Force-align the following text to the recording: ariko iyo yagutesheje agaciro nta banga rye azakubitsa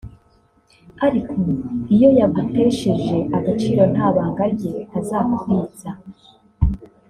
ariko 1.05 1.37
iyo 1.95 2.09
yagutesheje 2.19 3.17
agaciro 3.37 3.83
nta 3.93 4.07
banga 4.15 4.43
rye 4.53 4.75
azakubitsa 4.97 5.89